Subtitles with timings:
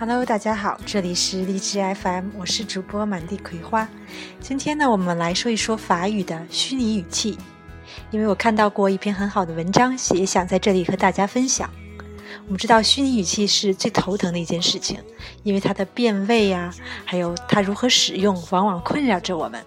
[0.00, 3.88] Hello，大家好，这里是荔枝 FM，我是主播满地葵花。
[4.38, 7.36] 今天呢，我们来说一说法语的虚拟语气，
[8.12, 11.68] 因为我看到过一篇很好的文章，也想在这里和大家分享。
[12.46, 15.00] 我们知道虚拟语气是最头疼的一件事情，
[15.42, 16.72] 因为它的变位呀，
[17.04, 19.60] 还有它如何使用，往往困扰着我们。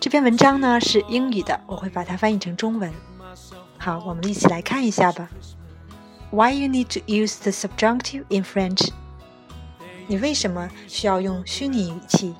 [0.00, 2.92] 这篇文章呢是英语的，我会把它翻译成中文。
[3.78, 5.30] 好，我们一起来看一下吧。
[6.32, 8.88] Why you need to use the subjunctive in French？
[10.10, 12.34] 你为什么需要用虚拟语气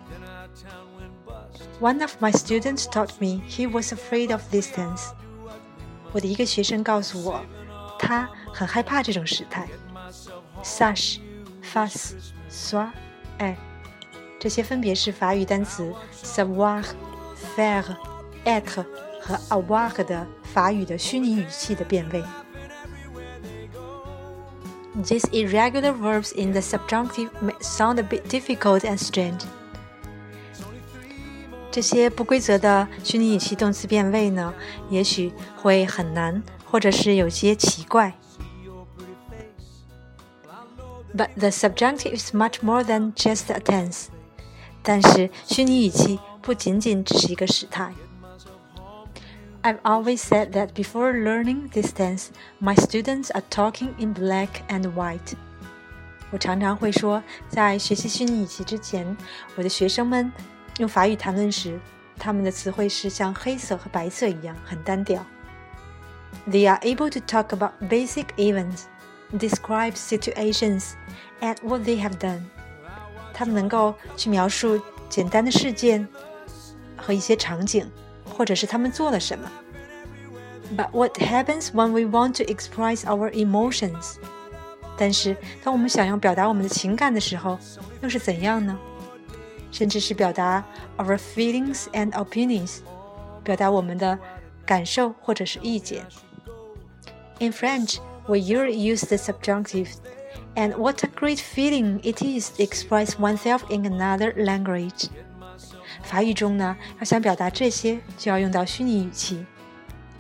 [1.80, 5.11] ？One of my students taught me he was afraid of distance。
[6.11, 7.41] 我的一个学生告诉我，
[7.97, 9.69] 他很害怕这种时态。
[10.64, 11.20] Sache,
[11.62, 12.16] face,
[12.51, 12.91] soit,
[13.38, 13.55] être，
[14.41, 16.84] 这些分别是法语单词 savoir,
[17.56, 17.84] faire,
[18.45, 18.84] être
[19.20, 22.20] 和 avoir 的法语的虚拟语气的变位。
[25.03, 29.42] These irregular verbs in the subjunctive may sound a bit difficult and strange.
[31.70, 34.53] 这些不规则的虚拟语气动词变位呢，
[34.89, 38.14] 也许会很难，或者是有些奇怪。
[41.14, 44.06] But the subjunctive is much more than just a tense.
[44.81, 47.94] 但是虚拟语气不仅仅只是一个时态。
[49.62, 52.30] I've always said that before learning this tense,
[52.61, 55.34] my students are talking in black and white.
[56.30, 59.14] 我常常会说，在学习虚拟棋之前，
[59.56, 60.33] 我的学生们
[60.78, 61.78] 用法语谈论时，
[62.19, 65.27] 他们的词汇是像黑色和白色一样，很单调。
[66.48, 68.84] They are able to talk about basic events,
[69.33, 70.92] describe situations,
[71.42, 72.41] and what they have done.
[73.34, 74.80] 他们能够去描述
[75.11, 76.08] 简单的事件
[76.97, 77.91] 和一些场景。
[78.30, 79.52] 或者是他们做了什么。
[80.75, 84.16] But what happens when we want to express our emotions？
[84.98, 87.60] 但是当我们想要表达我们的情感的时候，
[88.02, 88.77] 又是怎样呢？
[89.71, 90.64] 甚至是表达
[90.98, 92.77] our feelings and opinions，
[93.43, 94.17] 表达我们的
[94.66, 96.05] 感受或者是意见。
[97.39, 99.89] In French, we usually use the subjunctive,
[100.55, 105.10] and what a great feeling it is to express oneself in another language.
[106.11, 109.47] 法语中呢，要想表达这些，就要用到虚拟语气。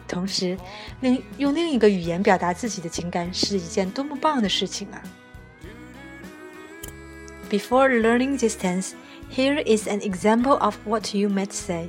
[0.06, 0.56] 同时，
[1.00, 5.02] 另用另一个语言表达自己的情感是一件多么棒的事情啊
[7.50, 8.92] ！Before learning this tense,
[9.34, 11.88] here is an example of what you might say.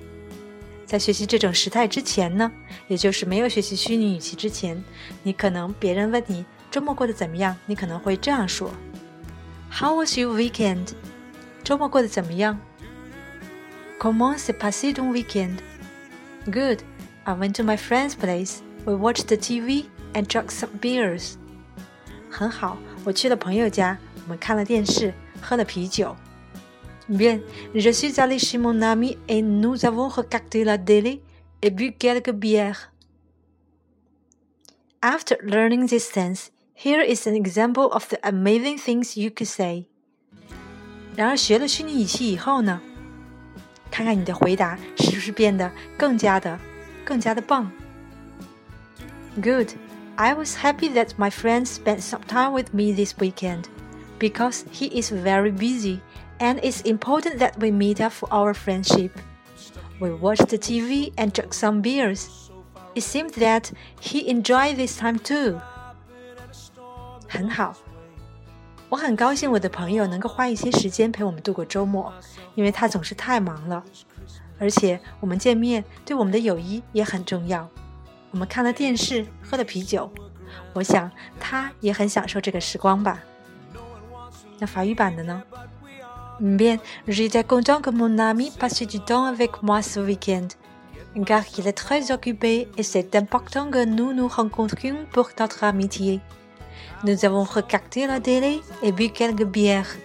[0.87, 2.51] 在学习这种时态之前呢，
[2.87, 4.83] 也就是没有学习虚拟语气之前，
[5.21, 8.71] 你可能别人问你周末过得怎么样，你可能会这样说
[9.71, 10.87] ：How was your weekend？
[11.63, 12.59] 周末过得怎么样
[14.01, 15.61] Comment s'est passé ton weekend?
[16.49, 16.81] Good.
[17.27, 18.63] I went to my friend's place.
[18.87, 19.85] We watched the TV
[20.15, 21.35] and drank some beers.
[22.31, 26.15] 很好，我去了朋友家，我们看了电视，喝了啤酒。
[27.07, 27.43] Bien,
[27.75, 31.21] je suis allé chez mon ami et nous avons regardé la télé
[31.61, 32.89] et bu quelques bières.
[35.01, 39.85] After learning this tense, here is an example of the amazing things you could say.
[41.15, 42.81] 然而学了虚拟语气以后呢？
[43.90, 46.58] 看看你的回答是不是变得更加的、
[47.04, 47.70] 更加的棒。
[49.40, 49.70] Good.
[50.16, 53.64] I was happy that my friend spent some time with me this weekend
[54.18, 56.00] because he is very busy
[56.40, 59.10] and it's important that we meet up for our friendship.
[60.00, 62.50] We watched the TV and drank some beers.
[62.94, 65.60] It seemed that he enjoyed this time too.
[67.28, 67.74] 很好，
[68.91, 72.11] 我很高兴我的朋友能够花一些时间陪我们度过周末，
[72.55, 73.81] 因为他总是太忙了。
[74.59, 77.69] 而且我们见面对我们的友谊也很重要。
[78.31, 80.11] 我们看了电视，喝了啤酒，
[80.73, 81.09] 我想
[81.39, 83.23] 他也很享受这个时光吧。
[84.59, 85.41] 那法语版的呢
[86.41, 86.77] ？Bien,
[87.07, 90.49] j'étais content que mon ami passe du temps avec moi ce week-end,
[91.25, 96.19] car il est très occupé et c'est important que nous nous rencontrions pour notre amitié.
[97.04, 99.96] Nous avons regardé la télé et bu quelques bières.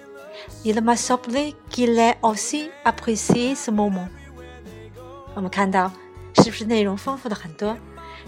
[0.65, 4.07] Il m'a semblé qu'il ait aussi apprécié ce moment.
[5.33, 5.91] 我们看到，
[6.35, 7.77] 是不是内容丰富的很多？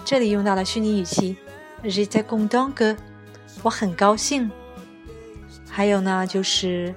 [0.06, 1.38] 这里用到了虚拟语气，
[1.84, 2.96] j'étais content que，
[3.62, 4.50] 我很高兴。
[5.70, 6.94] 还有呢，就是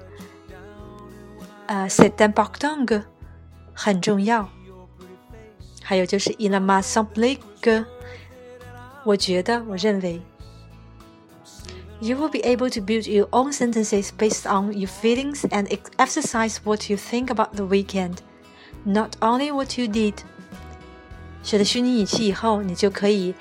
[1.67, 3.03] 呃，c'est important que，
[3.73, 4.49] 很重要。
[5.83, 7.85] 还有就是 il m'a semblé que，
[9.03, 10.21] 我觉得，我认为。
[12.01, 15.67] You will be able to build your own sentences based on your feelings and
[15.97, 18.17] exercise what you think about the weekend,
[18.83, 20.13] not only what you did.
[21.41, 23.33] 学了虚拟语气以后，你就可以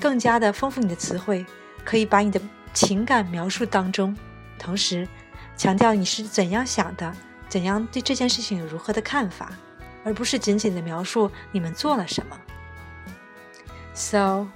[0.00, 1.46] 更加的丰富你的词汇，
[1.84, 2.40] 可以把你的
[2.74, 4.16] 情感描述当中，
[4.58, 5.06] 同时
[5.56, 7.14] 强调你是怎样想的，
[7.48, 9.52] 怎样对这件事情有如何的看法，
[10.02, 12.36] 而不是仅仅的描述你们做了什么。
[13.94, 14.48] So.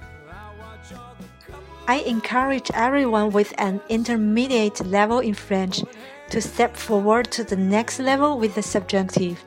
[1.85, 5.83] I encourage everyone with an intermediate level in French
[6.29, 9.37] to step forward to the next level with the subjunctive.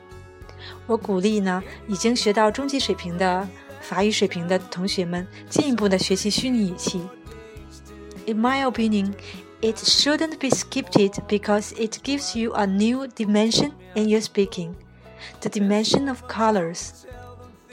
[0.85, 3.47] 我鼓励呢，已经学到中级水平的
[3.81, 7.01] 法语水平的同学们进一步的学习虚拟语气。
[8.27, 9.13] In my opinion,
[9.61, 14.75] it shouldn't be skipped because it gives you a new dimension in your speaking,
[15.41, 16.89] the dimension of colors.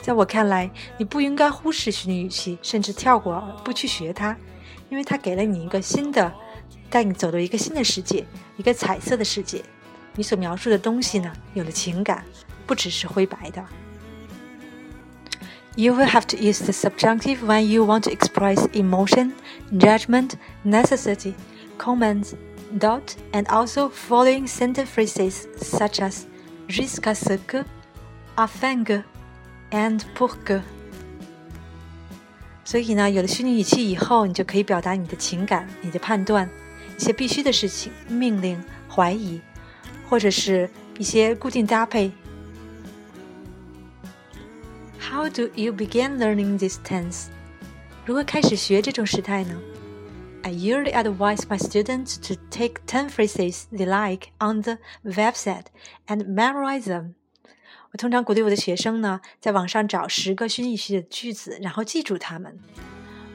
[0.01, 4.37] 在我看来，你不应该忽视虚拟语气，甚至跳过不去学它，
[4.89, 6.33] 因为它给了你一个新的，
[6.89, 8.25] 带你走到一个新的世界，
[8.57, 9.63] 一个彩色的世界。
[10.15, 12.23] 你所描述的东西呢，有了情感，
[12.67, 13.65] 不只是灰白的。
[15.75, 19.31] You will have to use the subjunctive when you want to express emotion,
[19.71, 20.33] judgment,
[20.63, 21.33] necessity,
[21.79, 22.35] comments,
[22.77, 26.27] doubt, and also following sentence phrases such as
[26.67, 27.65] jusqu'à ce que,
[28.35, 29.01] afin que,
[29.71, 30.61] and pour que.
[32.67, 36.49] 所以呢，有了虚拟语气以后，你就可以表达你的情感、你的判断、
[36.97, 39.41] 一些必须的事情、命令、怀疑，
[40.09, 42.11] 或者是一些固定搭配。
[44.99, 47.25] How do you begin learning this tense？
[48.05, 49.59] 如何开始学这种时态呢？
[50.43, 55.65] I usually advise my students to take ten phrases they like on the website
[56.07, 57.13] and memorize them.
[57.91, 62.57] 我通常鼓励我的学生呢，在网上找十个虚拟语气的句子，然后记住它们。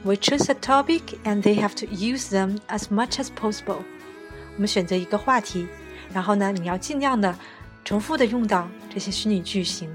[0.03, 3.83] We choose a topic and they have to use them as much as possible。
[4.55, 5.67] 我们选择一个话题，
[6.13, 7.39] 然后呢，你要尽量的
[7.85, 9.89] 重复的用到这些虚拟句型。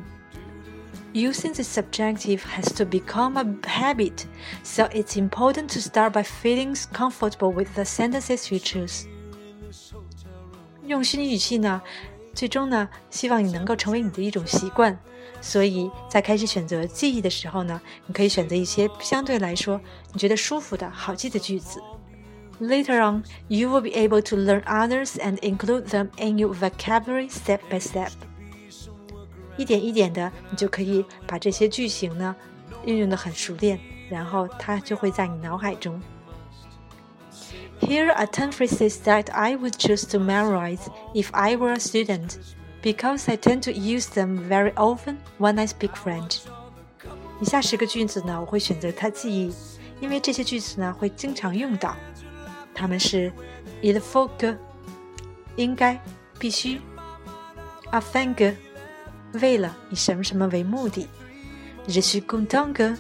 [1.14, 4.24] Using the subjunctive has to become a habit,
[4.64, 9.06] so it's important to start by feeling comfortable with the sentences you choose.
[10.86, 11.82] 用虚拟语气呢？
[12.39, 14.97] 最终呢，希望你能够成为你的一种习惯。
[15.41, 19.81] 所以在开始选择记忆的时候呢，你可以选择一些相对来说
[20.13, 21.83] 你觉得舒服的好记的句子。
[22.61, 27.59] Later on, you will be able to learn others and include them in your vocabulary step
[27.69, 28.13] by step.
[29.57, 32.37] 一点一点的，你就可以把这些句型呢
[32.85, 36.01] 运用的很熟练，然后它就会在你脑海中。
[37.80, 42.38] Here are 10 phrases that I would choose to memorize if I were a student,
[42.82, 46.40] because I tend to use them very often when I speak French.
[47.42, 49.54] 以下十个句子呢，我会选择它记忆，
[50.00, 51.96] 因为这些句子呢会经常用到。
[52.74, 53.32] 它们是
[53.82, 54.56] il faut que
[55.58, 56.00] 应该
[56.40, 56.80] 必须，
[57.92, 58.56] afin que
[59.34, 61.08] 为了以什么什么为目的，
[61.88, 62.96] je suis content que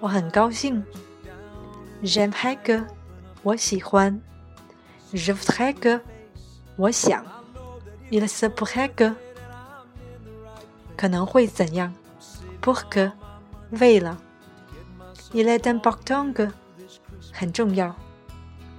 [0.00, 0.82] 我很高兴，
[2.02, 2.84] j'aimerais que
[3.43, 4.21] 我喜欢。
[5.13, 6.01] Je voudrais que
[6.75, 7.25] 我想
[8.11, 9.15] ，il se pourrait que
[10.97, 11.93] 可能会怎样
[12.61, 13.11] ？Pour que
[13.71, 14.17] 为了
[15.33, 16.51] ，il est important que
[17.33, 17.95] 很重要。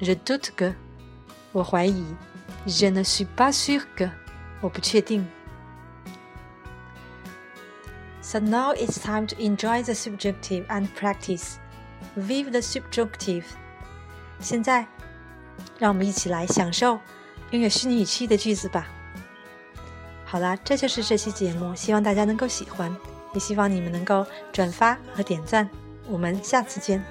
[0.00, 0.74] Je doute que
[1.52, 2.04] 我怀疑
[2.66, 4.08] ，Je ne suis pas sûr que
[4.60, 5.26] 我不确定。
[8.22, 11.56] So now it's time to enjoy the subjunctive and practice.
[12.16, 13.44] Vive the subjunctive!
[14.40, 14.86] 现在，
[15.78, 16.98] 让我们一起来享受
[17.50, 18.86] 拥有虚拟语气的句子吧。
[20.24, 22.94] 好啦，这就是这期节目，希望大家能够喜欢，
[23.34, 25.68] 也希望你们能够转发和点赞。
[26.06, 27.02] 我们下次见。